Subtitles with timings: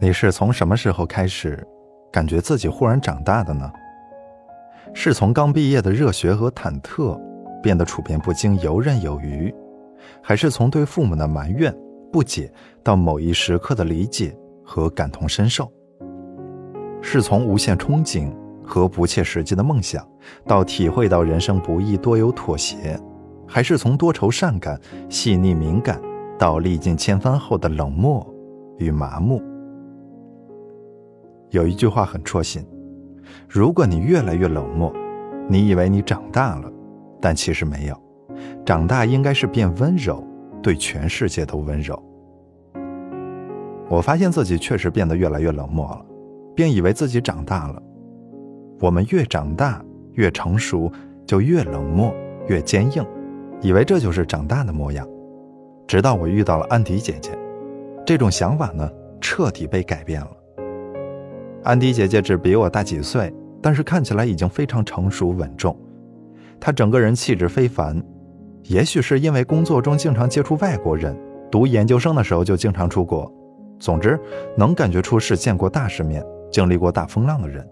[0.00, 1.66] 你是从什么时候开始，
[2.12, 3.68] 感觉自己忽然长大的呢？
[4.94, 7.20] 是从刚毕业的热血和忐忑，
[7.60, 9.52] 变得处变不惊、游刃有余，
[10.22, 11.76] 还是从对父母的埋怨、
[12.12, 12.48] 不解，
[12.84, 14.32] 到某一时刻的理解
[14.64, 15.68] 和感同身受？
[17.02, 18.32] 是从无限憧憬
[18.64, 20.06] 和不切实际的梦想，
[20.46, 22.96] 到体会到人生不易、多有妥协，
[23.48, 26.00] 还是从多愁善感、细腻敏感，
[26.38, 28.24] 到历尽千帆后的冷漠
[28.78, 29.42] 与麻木？
[31.50, 32.64] 有一句话很戳心：
[33.48, 34.92] 如果你越来越冷漠，
[35.48, 36.70] 你以为你长大了，
[37.20, 37.96] 但其实没有。
[38.64, 40.22] 长大应该是变温柔，
[40.62, 42.00] 对全世界都温柔。
[43.88, 46.04] 我发现自己确实变得越来越冷漠了，
[46.54, 47.82] 并以为自己长大了。
[48.80, 50.92] 我们越长大越成熟，
[51.26, 52.14] 就越冷漠
[52.46, 53.02] 越坚硬，
[53.62, 55.08] 以为这就是长大的模样。
[55.86, 57.30] 直到我遇到了安迪姐姐，
[58.04, 58.88] 这种想法呢，
[59.22, 60.30] 彻底被改变了。
[61.68, 65.78] 安迪姐姐只比我大几岁，但是看起来已经非常成熟稳重。
[66.58, 68.02] 她整个人气质非凡，
[68.62, 71.14] 也许是因为工作中经常接触外国人，
[71.50, 73.30] 读研究生的时候就经常出国。
[73.78, 74.18] 总之，
[74.56, 77.68] 能感觉出是见过大世面、经历过大风浪的人。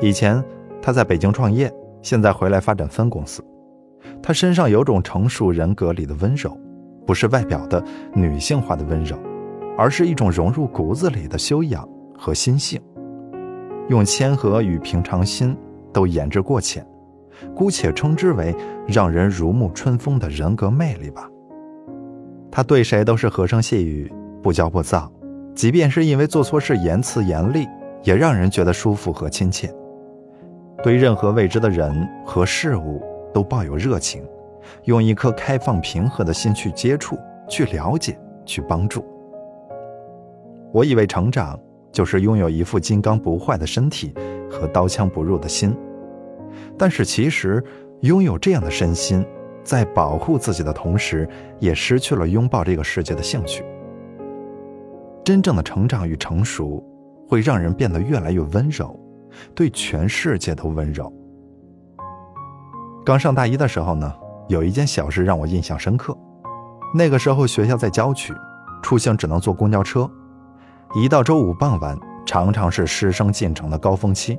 [0.00, 0.40] 以前
[0.80, 1.68] 她在北京创业，
[2.02, 3.44] 现在回来发展分公司。
[4.22, 6.56] 她身上有种成熟人格里的温柔，
[7.04, 7.82] 不是外表的
[8.14, 9.18] 女性化的温柔，
[9.76, 11.84] 而是一种融入骨子里的修养。
[12.18, 12.80] 和心性，
[13.88, 15.56] 用谦和与平常心
[15.92, 16.86] 都言之过浅，
[17.54, 18.54] 姑且称之为
[18.86, 21.28] 让人如沐春风的人格魅力吧。
[22.50, 24.10] 他对谁都是和声细语，
[24.42, 25.12] 不骄不躁，
[25.54, 27.66] 即便是因为做错事言辞严厉，
[28.02, 29.72] 也让人觉得舒服和亲切。
[30.82, 33.02] 对任何未知的人和事物
[33.34, 34.22] 都抱有热情，
[34.84, 39.04] 用一颗开放平和的心去接触、去了解、去帮助。
[40.72, 41.58] 我以为成长。
[41.96, 44.12] 就是拥有一副金刚不坏的身体
[44.50, 45.74] 和刀枪不入的心，
[46.76, 47.64] 但是其实
[48.02, 49.24] 拥有这样的身心，
[49.64, 51.26] 在保护自己的同时，
[51.58, 53.64] 也失去了拥抱这个世界的兴趣。
[55.24, 56.84] 真正的成长与成熟，
[57.26, 58.94] 会让人变得越来越温柔，
[59.54, 61.10] 对全世界都温柔。
[63.06, 64.12] 刚上大一的时候呢，
[64.50, 66.14] 有一件小事让我印象深刻。
[66.94, 68.34] 那个时候学校在郊区，
[68.82, 70.06] 出行只能坐公交车。
[70.98, 74.38] 一到周五傍晚，常常是师生进城的高峰期。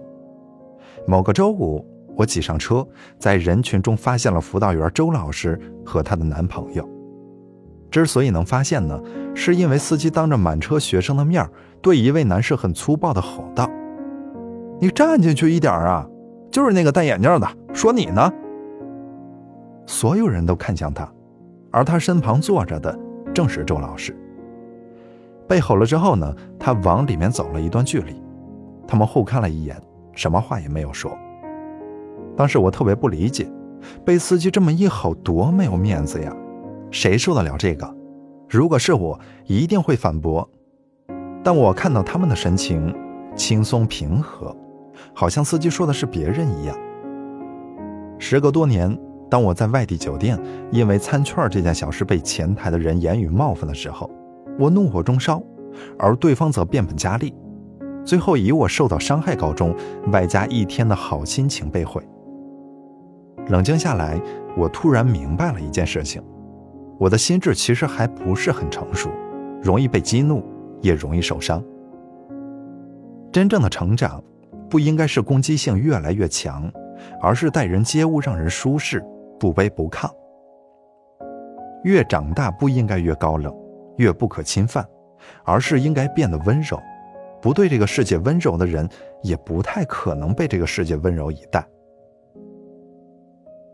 [1.05, 1.85] 某个周五，
[2.15, 2.83] 我挤上车，
[3.19, 6.83] 在人群中发现了辅导员周老师和她的男朋友。
[7.91, 8.99] 之所以能发现呢，
[9.35, 11.47] 是因为司机当着满车学生的面
[11.79, 13.69] 对一位男士很粗暴地吼道
[14.81, 16.09] ：“你站进去一点啊！
[16.49, 18.33] 就是那个戴眼镜的，说你呢。”
[19.85, 21.07] 所有人都看向他，
[21.69, 22.97] 而他身旁坐着的
[23.31, 24.17] 正是周老师。
[25.47, 28.21] 被吼了之后呢，他往里面走了一段距离，
[28.85, 29.79] 他们互看了一眼，
[30.13, 31.11] 什么话也没有说。
[32.35, 33.49] 当时我特别不理解，
[34.03, 36.35] 被司机这么一吼，多没有面子呀，
[36.91, 37.95] 谁受得了这个？
[38.49, 40.47] 如果是我，一定会反驳。
[41.43, 42.93] 但我看到他们的神情
[43.35, 44.55] 轻松平和，
[45.13, 46.77] 好像司机说的是别人一样。
[48.19, 48.97] 时隔多年，
[49.29, 50.37] 当我在外地酒店
[50.71, 54.09] 因为餐券这件小事被前台的人言语冒犯的时候。
[54.59, 55.41] 我怒火中烧，
[55.99, 57.33] 而对方则变本加厉，
[58.03, 59.75] 最后以我受到伤害告终，
[60.11, 62.01] 外加一天的好心情被毁。
[63.49, 64.19] 冷静下来，
[64.57, 66.21] 我突然明白了一件事情：
[66.99, 69.09] 我的心智其实还不是很成熟，
[69.61, 70.43] 容易被激怒，
[70.81, 71.63] 也容易受伤。
[73.31, 74.21] 真正的成长，
[74.69, 76.69] 不应该是攻击性越来越强，
[77.21, 79.05] 而是待人接物让人舒适，
[79.39, 80.09] 不卑不亢。
[81.83, 83.53] 越长大，不应该越高冷。
[83.97, 84.87] 越不可侵犯，
[85.43, 86.81] 而是应该变得温柔。
[87.39, 88.89] 不对这个世界温柔的人，
[89.21, 91.63] 也不太可能被这个世界温柔以待。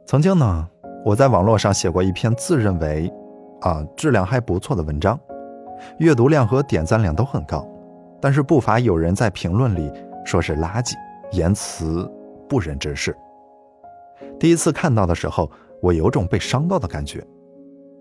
[0.06, 0.67] 曾经呢，
[1.06, 3.12] 我在网络上写过一篇自认为
[3.62, 5.17] 啊质量还不错的文章，
[5.97, 7.65] 阅读量和点赞量都很高，
[8.21, 9.92] 但是不乏有人在评论里
[10.25, 10.94] 说是垃圾，
[11.31, 12.09] 言辞
[12.50, 13.15] 不忍直视。
[14.38, 15.50] 第一次看到的时候，
[15.81, 17.25] 我有种被伤到的感觉。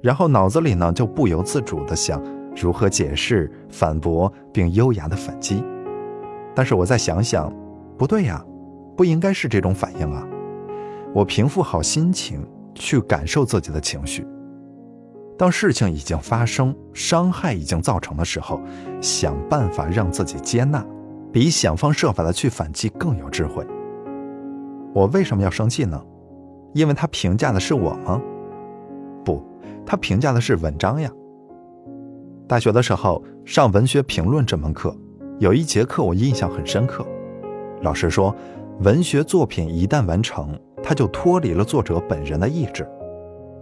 [0.02, 2.20] 然后脑子里呢就不由自主地想
[2.60, 5.64] 如何解释、反驳并优雅的反击，
[6.54, 7.50] 但是我再想想，
[7.96, 8.44] 不对呀，
[8.96, 10.26] 不应该是这种反应啊！
[11.14, 12.44] 我平复好心情，
[12.74, 14.26] 去感受自己的情绪。
[15.38, 18.60] 当事情已经发生，伤害已经造成的时候，
[19.00, 20.84] 想办法让自己接纳，
[21.32, 23.66] 比想方设法的去反击更有智慧。
[24.92, 26.00] 我为什么要生气呢？
[26.74, 28.20] 因为他评价的是我吗？
[29.84, 31.10] 他评价的是文章呀。
[32.46, 34.94] 大学的时候上文学评论这门课，
[35.38, 37.06] 有一节课我印象很深刻。
[37.82, 38.34] 老师说，
[38.80, 42.86] 文学作品一旦完成，它就脱离了作者本人的意志，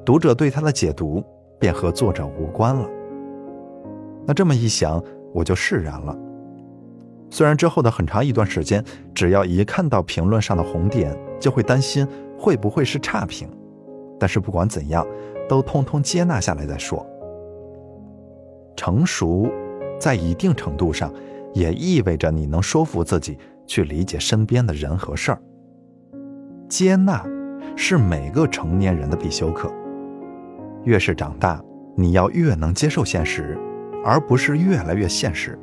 [0.05, 1.23] 读者对他的解读
[1.59, 2.89] 便和作者无关了。
[4.27, 5.03] 那这么一想，
[5.33, 6.17] 我就释然了。
[7.31, 12.07] 虽然之后的很长一段时间，只要一看到评论上的红点，就会担心
[12.37, 13.49] 会不会是差评，
[14.19, 15.07] 但是不管怎样，
[15.51, 17.05] 都通通接纳下来再说。
[18.77, 19.51] 成熟，
[19.99, 21.13] 在一定程度上，
[21.53, 23.37] 也意味着你能说服自己
[23.67, 25.43] 去理解身边的人和事儿。
[26.69, 27.27] 接纳，
[27.75, 29.69] 是每个成年人的必修课。
[30.85, 31.61] 越是长大，
[31.97, 33.59] 你要越能接受现实，
[34.05, 35.59] 而不是越来越现实。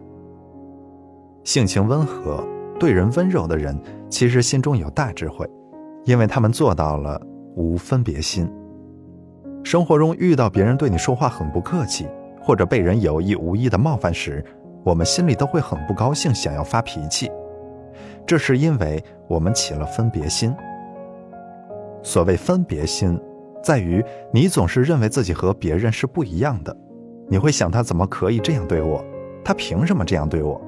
[1.45, 2.45] 性情温和、
[2.77, 3.79] 对人温柔的人，
[4.09, 5.49] 其实心中有大智慧，
[6.03, 7.17] 因为他们做到了
[7.55, 8.51] 无分别心。
[9.69, 12.07] 生活中遇到别人对你说话很不客气，
[12.41, 14.41] 或者被人有意无意的冒犯时，
[14.81, 17.29] 我们心里都会很不高兴，想要发脾气。
[18.25, 20.55] 这是因为我们起了分别心。
[22.01, 23.19] 所谓分别心，
[23.61, 26.73] 在于你总是认为自己和别人是不一样的，
[27.27, 29.03] 你会想他怎么可以这样对我？
[29.43, 30.61] 他凭什么这样对我？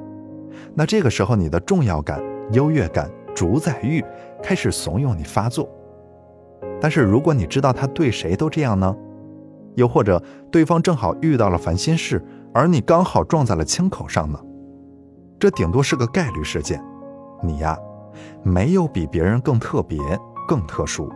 [0.76, 2.22] 那这个时候，你的重要感、
[2.52, 4.04] 优越感、主宰欲
[4.44, 5.70] 开始怂恿你发作。
[6.82, 8.96] 但是，如果你知道他对谁都这样呢？
[9.76, 10.22] 又或者
[10.52, 12.24] 对方正好遇到了烦心事，
[12.54, 14.40] 而你刚好撞在了枪口上呢？
[15.40, 16.84] 这顶多是个概率事件。
[17.42, 17.78] 你呀，
[18.44, 19.98] 没有比别人更特别、
[20.48, 21.10] 更特殊。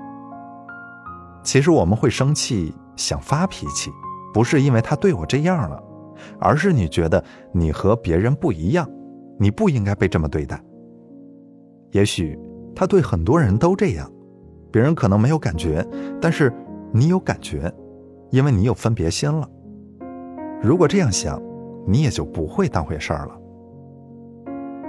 [1.43, 3.91] 其实我们会生气、想发脾气，
[4.33, 5.83] 不是因为他对我这样了，
[6.39, 8.87] 而是你觉得你和别人不一样。
[9.39, 10.63] 你不应该被这么对待。
[11.91, 12.39] 也许
[12.75, 14.09] 他对很多人都这样，
[14.73, 15.85] 别人可能没有感觉，
[16.19, 16.51] 但是
[16.91, 17.71] 你有感觉，
[18.31, 19.47] 因为你有分别心了。
[20.63, 21.39] 如果这样想，
[21.85, 23.39] 你也就不会当回事儿了。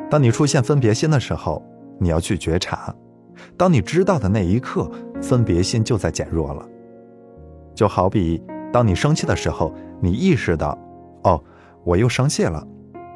[0.09, 1.63] 当你出现分别心的时候，
[2.01, 2.95] 你要去觉察。
[3.59, 4.91] 当你知道的那一刻，
[5.21, 6.67] 分别心就在减弱了。
[7.75, 8.43] 就好比
[8.73, 9.71] 当你生气的时候，
[10.01, 10.79] 你意识到，
[11.25, 11.39] 哦，
[11.85, 12.67] 我又生气了。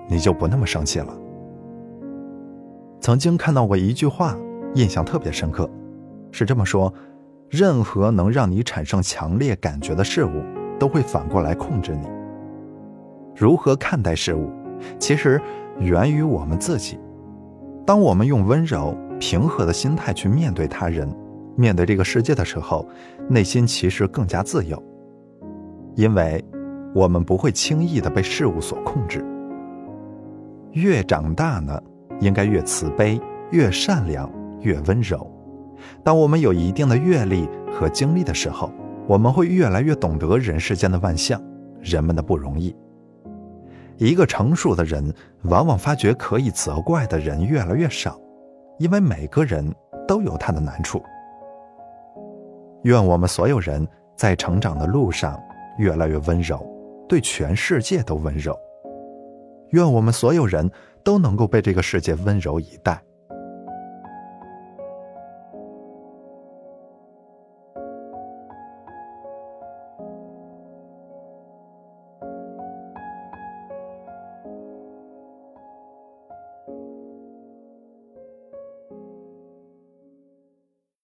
[0.06, 1.18] 你就不那么生气了。
[3.00, 4.36] 曾经看到过一句话，
[4.74, 5.70] 印象特别深刻，
[6.30, 6.92] 是这么说：
[7.48, 10.42] 任何能让你产生强烈感觉的事物，
[10.78, 12.06] 都会反过来控制你。
[13.34, 14.50] 如何看待事物，
[14.98, 15.40] 其实
[15.78, 16.98] 源于我们自己。
[17.86, 21.08] 当我们用温柔、平和的心态去面对他人、
[21.56, 22.86] 面对这个世界的时候，
[23.28, 24.82] 内心其实更加自由，
[25.94, 26.44] 因为
[26.94, 29.24] 我们不会轻易的被事物所控制。
[30.72, 31.80] 越长大呢，
[32.20, 33.18] 应该越慈悲、
[33.50, 35.26] 越善良、越温柔。
[36.04, 38.72] 当我们有一定的阅历和经历的时候，
[39.06, 41.42] 我们会越来越懂得人世间的万象，
[41.80, 42.74] 人们的不容易。
[43.96, 48.20] 一个成熟的人，往往发觉可以责怪的人越来越少，
[48.78, 49.74] 因为每个人
[50.06, 51.02] 都有他的难处。
[52.82, 53.86] 愿我们所有人
[54.16, 55.36] 在成长的路上
[55.78, 56.64] 越来越温柔，
[57.08, 58.56] 对全世界都温柔。
[59.70, 60.70] 愿我们所有人
[61.02, 63.02] 都能够被这个世界温柔以待。